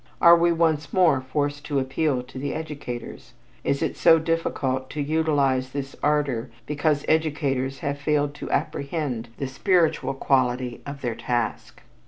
Are 0.19 0.35
we 0.35 0.51
once 0.51 0.91
more 0.91 1.21
forced 1.21 1.63
to 1.65 1.77
appeal 1.77 2.23
to 2.23 2.39
the 2.39 2.55
educators? 2.55 3.33
Is 3.63 3.83
it 3.83 3.95
so 3.95 4.17
difficult 4.17 4.89
to 4.89 4.99
utilize 4.99 5.69
this 5.73 5.95
ardor 6.01 6.49
because 6.65 7.05
educators 7.07 7.77
have 7.81 7.99
failed 7.99 8.33
to 8.33 8.49
apprehend 8.49 9.27
the 9.37 9.45
spiritual 9.45 10.15
quality 10.15 10.81
of 10.87 11.01
their 11.01 11.13
task? 11.13 11.83